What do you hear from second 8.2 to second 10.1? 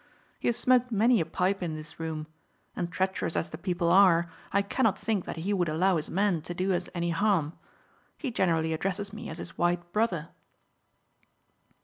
generally addresses me as his white